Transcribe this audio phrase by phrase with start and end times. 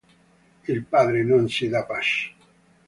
[0.71, 2.33] Il padre non si dà pace.